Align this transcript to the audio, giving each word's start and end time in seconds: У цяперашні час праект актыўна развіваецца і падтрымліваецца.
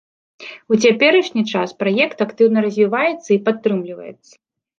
У 0.75 0.77
цяперашні 0.85 1.43
час 1.51 1.69
праект 1.81 2.17
актыўна 2.27 2.65
развіваецца 2.67 3.29
і 3.37 3.39
падтрымліваецца. 3.51 4.29